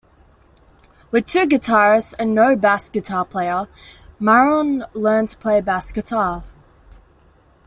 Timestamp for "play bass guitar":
5.37-6.43